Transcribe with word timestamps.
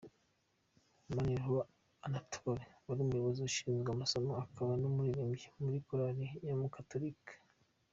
Maniriho 1.13 1.57
Anathole 2.05 2.63
wari 2.87 2.99
Umuyobozi 3.05 3.39
ushinzwe 3.49 3.89
amasomo 3.91 4.31
akaba 4.43 4.71
n’ 4.79 4.83
umuririmbyi 4.89 5.45
muri 5.63 5.77
korari 5.87 6.25
y’ 6.45 6.49
abagatolika. 6.55 7.33